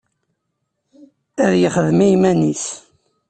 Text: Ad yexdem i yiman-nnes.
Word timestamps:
Ad 1.45 1.53
yexdem 1.61 1.99
i 2.05 2.07
yiman-nnes. 2.07 2.65